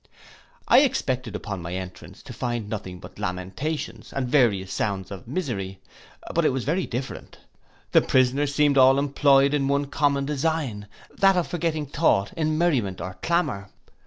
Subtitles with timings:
[0.67, 5.79] I expected upon my entrance to find nothing but lamentations, and various sounds of misery;
[6.33, 7.37] but it was very different.
[7.91, 12.99] The prisoners seemed all employed in one common design, that of forgetting thought in merriment
[12.99, 13.69] or clamour.